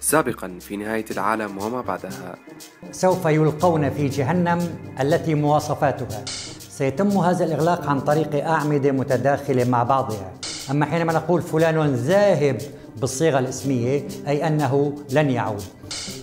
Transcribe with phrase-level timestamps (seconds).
[0.00, 2.36] سابقا في نهاية العالم وما بعدها.
[2.92, 4.58] سوف يلقون في جهنم
[5.00, 6.24] التي مواصفاتها.
[6.68, 10.32] سيتم هذا الإغلاق عن طريق أعمدة متداخلة مع بعضها.
[10.70, 12.58] أما حينما نقول فلان ذاهب
[12.96, 15.62] بالصيغة الاسمية أي أنه لن يعود.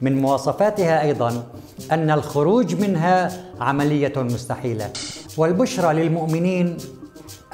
[0.00, 1.46] من مواصفاتها أيضا
[1.92, 4.90] أن الخروج منها عملية مستحيلة.
[5.36, 6.76] والبشرى للمؤمنين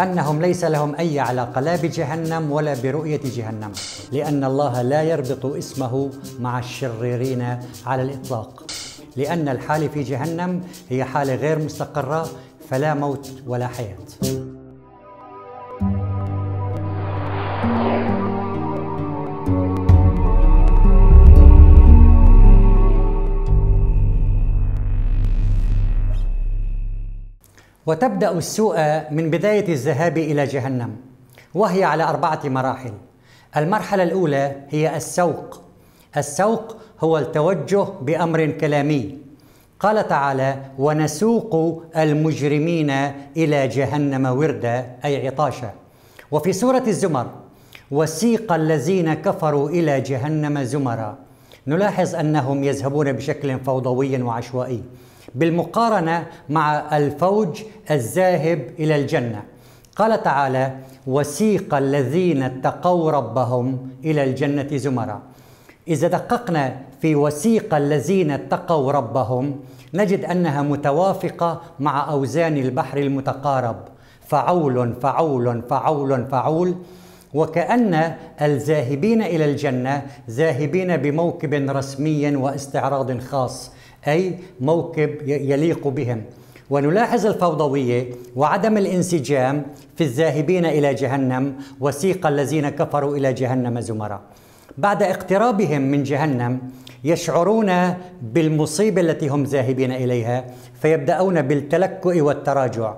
[0.01, 3.73] أنهم ليس لهم أي علاقة لا بجهنم ولا برؤية جهنم
[4.13, 8.71] لأن الله لا يربط اسمه مع الشريرين على الإطلاق.
[9.17, 12.29] لأن الحالة في جهنم هي حالة غير مستقرة
[12.71, 14.38] فلا موت ولا حياة.
[27.89, 28.77] وتبدأ السوء
[29.11, 30.97] من بداية الذهاب إلى جهنم
[31.55, 32.93] وهي على أربعة مراحل.
[33.57, 35.61] المرحلة الأولى هي السوق.
[36.17, 39.19] السوق هو التوجه بأمر كلامي.
[39.81, 42.91] قال تعالى ونسوق المجرمين
[43.37, 45.73] إلى جهنم وردا أي عطاشا.
[46.31, 47.27] وفي سورة الزمر
[47.91, 51.19] وسيق الذين كفروا إلى جهنم زمرا
[51.67, 54.83] نلاحظ أنهم يذهبون بشكل فوضوي وعشوائي.
[55.35, 59.43] بالمقارنة مع الفوج الذاهب إلى الجنة.
[59.97, 60.73] قال تعالى
[61.07, 65.23] وسيق الذين اتقوا ربهم إلى الجنة زمرا.
[65.89, 69.61] إذا دققنا في وسيق الذين اتقوا ربهم
[69.95, 73.77] نجد أنها متوافقة مع أوزان البحر المتقارب.
[74.27, 76.75] فعول فعول فعول فعول.
[77.35, 83.71] وكأن الذاهبين إلى الجنة ذاهبين بموكب رسمي واستعراض خاص.
[84.07, 86.23] أي موكب يليق بهم.
[86.71, 89.63] ونلاحظ الفوضوية وعدم الانسجام
[89.97, 94.21] في الذاهبين إلى جهنم وسيق الذين كفروا إلى جهنم زمرا.
[94.79, 96.61] بعد اقترابهم من جهنم
[97.05, 100.45] يشعرون بالمصيبة التي هم ذاهبين إليها
[100.81, 102.95] فيبدأون بالتلكؤ والتراجع.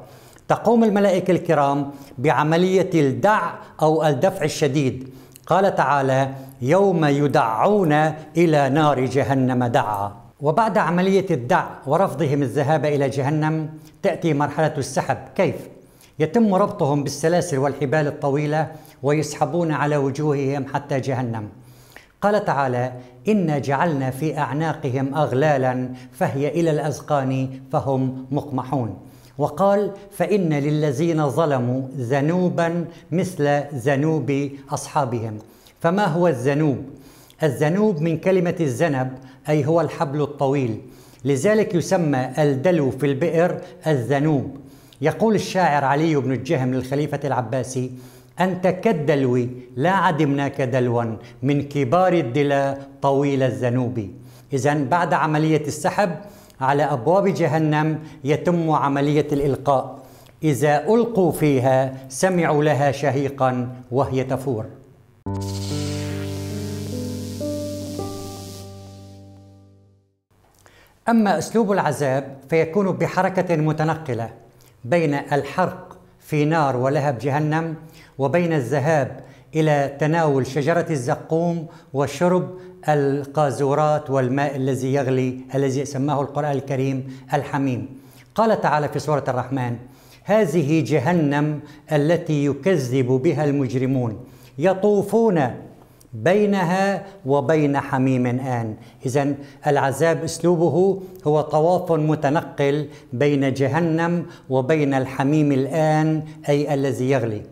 [0.48, 5.08] تقوم الملائكة الكرام بعملية الدع أو الدفع الشديد.
[5.46, 6.28] قال تعالى
[6.62, 7.92] يوم يدعون
[8.36, 10.12] إلى نار جهنم دعا.
[10.42, 13.68] وبعد عملية الدع ورفضهم الذهاب إلى جهنم
[14.02, 15.54] تأتي مرحلة السحب كيف؟
[16.18, 21.48] يتم ربطهم بالسلاسل والحبال الطويلة ويسحبون على وجوههم حتى جهنم
[22.20, 22.92] قال تعالى
[23.28, 28.98] إنا جعلنا في أعناقهم أغلالا فهي إلى الأذقان فهم مقمحون
[29.38, 35.38] وقال فإن للذين ظلموا ذنوبا مثل ذنوب أصحابهم
[35.80, 36.78] فما هو الذنوب؟
[37.42, 39.12] الذنوب من كلمة الذنب
[39.48, 40.80] أي هو الحبل الطويل.
[41.24, 44.56] لذلك يسمى الدلو في البئر الذنوب.
[45.00, 47.90] يقول الشاعر علي بن الجهم للخليفة العباسي
[48.40, 49.46] أنت كالدلو
[49.76, 51.04] لا عدمناك دلوا
[51.42, 54.08] من كبار الدلا طويل الذنوب.
[54.52, 56.10] إذا بعد عملية السحب
[56.60, 59.98] على أبواب جهنم يتم عملية الإلقاء.
[60.42, 64.66] إذا ألقوا فيها سمعوا لها شهيقا وهي تفور.
[71.10, 74.30] أما أسلوب العذاب فيكون بحركة متنقلة
[74.84, 77.74] بين الحرق في نار ولهب جهنم
[78.18, 79.20] وبين الذهاب
[79.54, 82.50] إلى تناول شجرة الزقوم وشرب
[82.88, 87.88] القاذورات والماء الذي يغلي الذي سماه القرآن الكريم الحميم.
[88.34, 89.76] قال تعالى في سورة الرحمن
[90.24, 91.60] هذه جهنم
[91.92, 94.24] التي يكذب بها المجرمون.
[94.58, 95.50] يطوفون
[96.12, 98.76] بينها وبين حميم آن.
[99.06, 99.34] إذا
[99.66, 107.42] العذاب أسلوبه هو طواف متنقل بين جهنم وبين الحميم الآن أي الذي يغلي.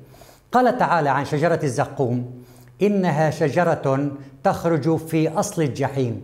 [0.53, 2.25] قال تعالى عن شجرة الزقوم
[2.83, 4.11] إنها شجرة
[4.45, 6.23] تخرج في أصل الجحيم.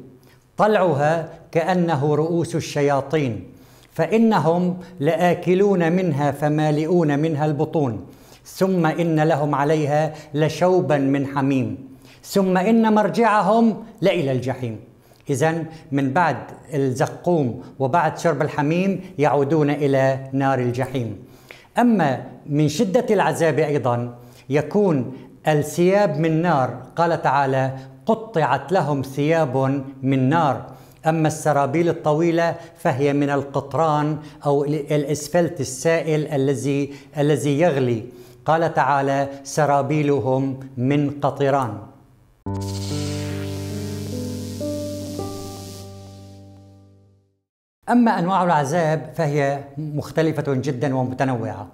[0.56, 3.44] طلعها كأنه رؤوس الشياطين
[3.92, 8.06] فإنهم لآكلون منها فمالئون منها البطون.
[8.44, 11.93] ثم إن لهم عليها لشوبا من حميم.
[12.24, 14.80] ثم إن مرجعهم لإلى الجحيم.
[15.30, 16.36] إذا من بعد
[16.74, 21.24] الزقوم وبعد شرب الحميم يعودون إلى نار الجحيم.
[21.78, 24.14] أما من شدة العذاب أيضا
[24.50, 25.12] يكون
[25.48, 26.82] الثياب من نار.
[26.96, 27.76] قال تعالى
[28.06, 30.66] قطعت لهم ثياب من نار.
[31.06, 38.04] أما السرابيل الطويلة فهي من القطران أو الإسفلت السائل الذي الذي يغلي.
[38.44, 41.93] قال تعالى سرابيلهم من قطران.
[47.88, 51.66] أما أنواع العذاب فهي مختلفة جدا ومتنوعة.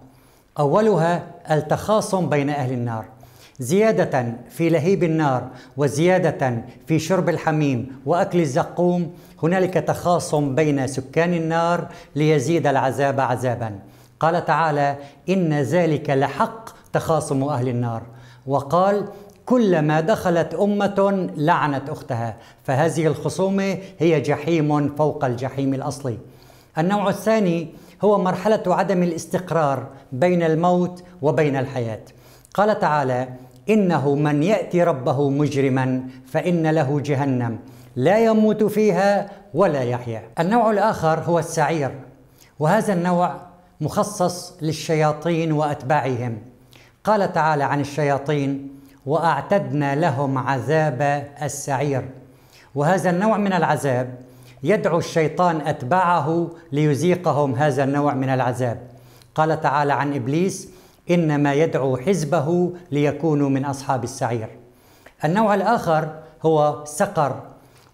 [0.59, 3.05] أولها التخاصم بين أهل النار
[3.59, 9.15] زيادة في لهيب النار وزيادة في شرب الحميم وأكل الزقوم.
[9.43, 13.79] هنالك تخاصم بين سكان النار ليزيد العذاب عذابا.
[14.21, 14.97] قال تعالى
[15.29, 18.03] إن ذلك لحق تخاصم أهل النار
[18.47, 19.09] وقال
[19.51, 26.19] كلما دخلت أمة لعنت أختها فهذه الخصومة هي جحيم فوق الجحيم الأصلي.
[26.79, 27.69] النوع الثاني
[28.03, 32.01] هو مرحلة عدم الاستقرار بين الموت وبين الحياة.
[32.55, 33.29] قال تعالى
[33.71, 37.59] إنه من يأتي ربه مجرما فإن له جهنم
[37.97, 40.23] لا يموت فيها ولا يحيا.
[40.41, 41.95] النوع الآخر هو السعير
[42.59, 43.37] وهذا النوع
[43.81, 46.39] مخصص للشياطين وأتباعهم.
[47.05, 52.09] قال تعالى عن الشياطين وأعتدنا لهم عذاب السعير.
[52.75, 54.15] وهذا النوع من العذاب
[54.63, 58.79] يدعو الشيطان أتباعه ليذيقهم هذا النوع من العذاب.
[59.35, 60.69] قال تعالى عن إبليس
[61.11, 64.49] إنما يدعو حزبه ليكونوا من أصحاب السعير.
[65.25, 66.09] النوع الآخر
[66.43, 67.41] هو سقر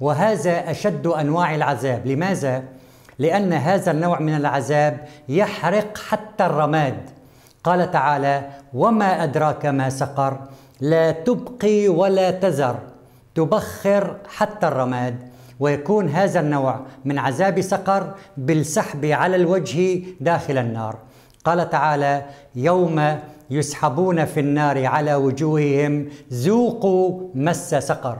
[0.00, 2.06] وهذا أشد أنواع العذاب.
[2.06, 2.62] لماذا؟
[3.18, 7.10] لأن هذا النوع من العذاب يحرق حتى الرماد.
[7.64, 8.42] قال تعالى
[8.74, 10.38] وما أدراك ما سقر؟
[10.80, 12.78] لا تبقي ولا تذر
[13.34, 15.28] تبخر حتى الرماد
[15.60, 20.98] ويكون هذا النوع من عذاب سقر بالسحب على الوجه داخل النار.
[21.44, 22.24] قال تعالى
[22.54, 23.18] يوم
[23.50, 28.18] يسحبون في النار على وجوههم ذوقوا مس سقر.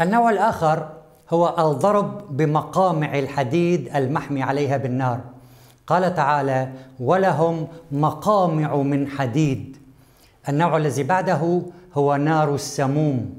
[0.00, 0.88] النوع الآخر
[1.30, 5.20] هو الضرب بمقامع الحديد المحمي عليها بالنار.
[5.86, 6.68] قال تعالى
[7.00, 9.76] ولهم مقامع من حديد.
[10.48, 11.62] النوع الذي بعده
[11.94, 13.38] هو نار السموم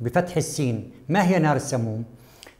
[0.00, 0.90] بفتح السين.
[1.08, 2.04] ما هي نار السموم؟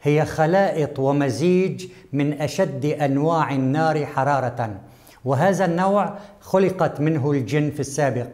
[0.03, 4.79] هي خلائط ومزيج من أشد أنواع النار حرارة
[5.25, 8.27] وهذا النوع خلقت منه الجن في السابق.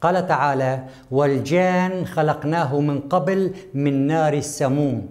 [0.00, 5.06] قال تعالى والجان خلقناه من قبل من نار السموم.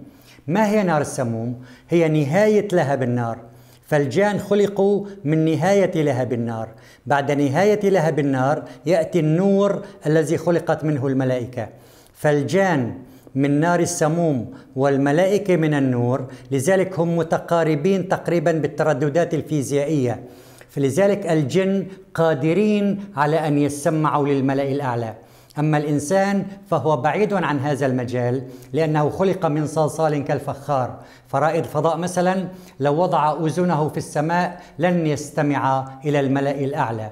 [0.46, 3.38] ما هي نار السموم؟ هي نهاية لهب النار.
[3.92, 6.68] فالجان خلقوا من نهاية لهب النار.
[7.06, 11.68] بعد نهاية لهب النار يأتي النور الذي خلقت منه الملائكة.
[12.14, 12.94] فالجان
[13.34, 20.20] من نار السموم والملائكة من النور لذلك هم متقاربين تقريبا بالترددات الفيزيائية.
[20.70, 25.14] فلذلك الجن قادرين على أن يسمعوا للملأ الأعلى.
[25.58, 30.98] أما الإنسان فهو بعيد عن هذا المجال لأنه خلق من صلصال كالفخار.
[31.28, 32.48] فرائد فضاء مثلا
[32.80, 37.10] لو وضع أذنه في السماء لن يستمع إلى الملأ الأعلى.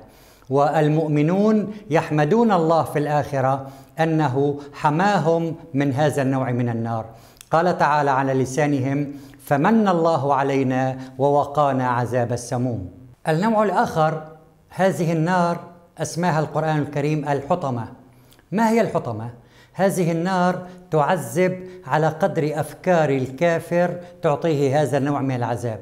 [0.50, 3.66] والمؤمنون يحمدون الله في الآخرة
[4.00, 7.04] أنه حماهم من هذا النوع من النار.
[7.50, 9.12] قال تعالى على لسانهم
[9.44, 12.90] فمن الله علينا ووقانا عذاب السموم.
[13.28, 14.22] النوع الآخر
[14.70, 15.60] هذه النار
[15.98, 17.99] أسماها القرآن الكريم الحطمة.
[18.52, 19.30] ما هي الحطمة؟
[19.72, 25.80] هذه النار تعذب على قدر أفكار الكافر تعطيه هذا النوع من العذاب.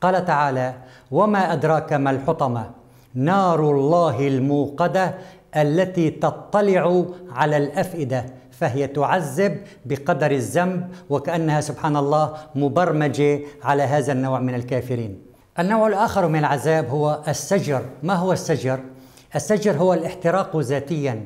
[0.00, 0.74] قال تعالى
[1.10, 2.70] وما أدراك ما الحطمة؟
[3.14, 5.14] نار الله الموقدة
[5.56, 14.40] التي تطلع على الأفئدة فهي تعذب بقدر الذنب وكأنها سبحان الله مبرمجة على هذا النوع
[14.40, 15.22] من الكافرين.
[15.58, 18.80] النوع الآخر من العذاب هو السجر، ما هو السجر؟
[19.34, 21.24] السجر هو الاحتراق ذاتيا.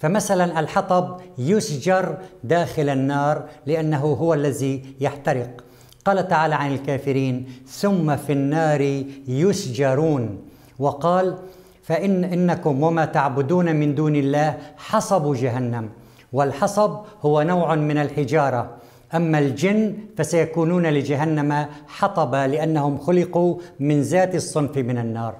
[0.00, 5.64] فمثلا الحطب يسجر داخل النار لأنه هو الذي يحترق.
[6.04, 10.38] قال تعالى عن الكافرين ثم في النار يسجرون
[10.78, 11.36] وقال
[11.82, 15.88] فإن إنكم وما تعبدون من دون الله حصب جهنم.
[16.32, 18.70] والحصب هو نوع من الحجارة.
[19.14, 25.34] أما الجن فسيكونون لجهنم حطبا لأنهم خلقوا من ذات الصنف من النار.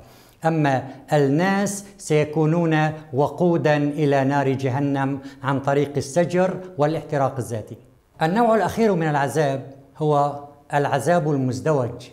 [0.45, 7.77] أما الناس سيكونون وقودا إلى نار جهنم عن طريق السجر والاحتراق الذاتي.
[8.23, 10.41] النوع الأخير من العذاب هو
[10.75, 12.09] العذاب المزدوج.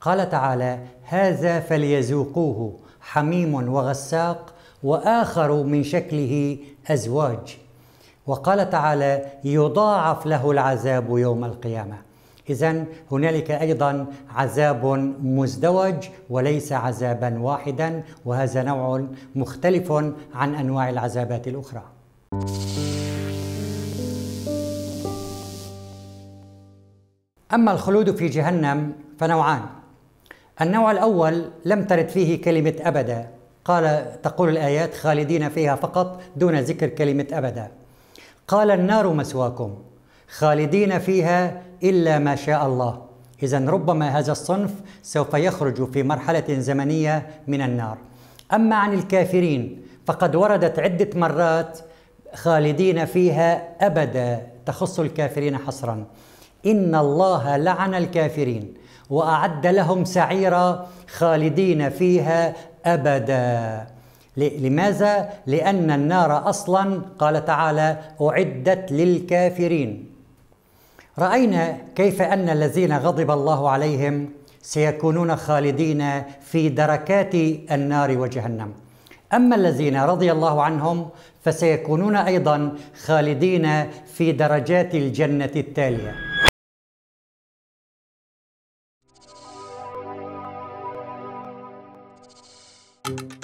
[0.00, 6.58] قال تعالى: هذا فليذوقوه حميم وغساق وآخر من شكله
[6.88, 7.58] أزواج.
[8.26, 12.09] وقال تعالى: يضاعف له العذاب يوم القيامة.
[12.50, 14.86] إذا هنالك أيضا عذاب
[15.22, 19.92] مزدوج وليس عذابا واحدا وهذا نوع مختلف
[20.34, 21.82] عن أنواع العذابات الأخرى.
[27.54, 29.62] أما الخلود في جهنم فنوعان.
[30.60, 33.28] النوع الأول لم ترد فيه كلمة أبدا،
[33.64, 37.70] قال تقول الآيات خالدين فيها فقط دون ذكر كلمة أبدا.
[38.48, 39.74] قال النار مسواكم
[40.28, 43.02] خالدين فيها إلا ما شاء الله.
[43.42, 44.70] اذا ربما هذا الصنف
[45.02, 47.98] سوف يخرج في مرحلة زمنية من النار.
[48.52, 51.78] أما عن الكافرين فقد وردت عدة مرات
[52.34, 56.04] خالدين فيها أبدا تخص الكافرين حصرا.
[56.66, 58.74] إن الله لعن الكافرين
[59.10, 63.86] وأعد لهم سعيرا خالدين فيها أبدا.
[64.36, 70.09] لماذا؟ لأن النار أصلا قال تعالى أعدت للكافرين.
[71.18, 74.30] رأينا كيف أن الذين غضب الله عليهم
[74.62, 77.34] سيكونون خالدين في دركات
[77.72, 78.72] النار وجهنم.
[79.32, 81.08] أما الذين رضي الله عنهم
[81.44, 86.14] فسيكونون أيضا خالدين في درجات الجنة التالية.
[93.02, 93.39] thank you